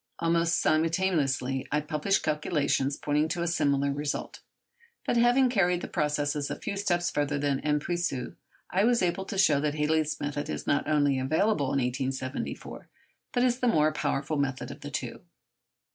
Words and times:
Almost 0.17 0.59
simultaneously 0.59 1.67
I 1.71 1.79
published 1.79 2.23
calculations 2.23 2.97
pointing 2.97 3.27
to 3.27 3.43
a 3.43 3.47
similar 3.47 3.91
result; 3.93 4.39
but 5.05 5.15
having 5.15 5.47
carried 5.47 5.81
the 5.81 5.87
processes 5.87 6.49
a 6.49 6.55
few 6.55 6.75
steps 6.75 7.11
further 7.11 7.37
than 7.37 7.59
M. 7.59 7.79
Puiseux, 7.79 8.33
I 8.71 8.83
was 8.83 9.03
able 9.03 9.25
to 9.25 9.37
show 9.37 9.59
that 9.59 9.75
Halley's 9.75 10.19
method 10.19 10.49
is 10.49 10.65
not 10.65 10.87
only 10.87 11.19
available 11.19 11.65
in 11.67 11.77
1874, 11.77 12.89
but 13.31 13.43
is 13.43 13.59
the 13.59 13.67
more 13.67 13.93
powerful 13.93 14.37
method 14.37 14.71
of 14.71 14.81
the 14.81 14.89
two. 14.89 15.21